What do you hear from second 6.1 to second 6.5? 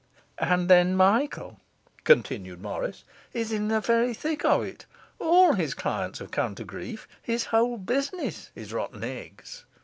have